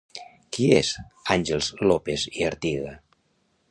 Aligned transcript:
Qui 0.55 0.69
és 0.77 0.89
Àngels 1.37 1.71
López 1.93 2.27
i 2.41 2.51
Artiga? 2.53 3.01